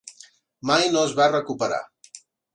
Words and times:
Mai 0.69 0.87
no 0.95 1.03
es 1.09 1.13
va 1.21 1.29
recuperar. 1.35 1.81